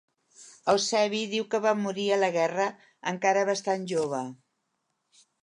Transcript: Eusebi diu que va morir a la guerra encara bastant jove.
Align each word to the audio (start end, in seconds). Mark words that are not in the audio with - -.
Eusebi 0.71 1.19
diu 1.33 1.45
que 1.51 1.59
va 1.65 1.73
morir 1.81 2.05
a 2.15 2.17
la 2.23 2.31
guerra 2.39 2.67
encara 3.13 3.45
bastant 3.51 3.87
jove. 3.93 4.25